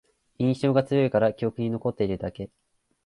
[0.39, 2.49] 印象が強いから記憶に残ってるだけ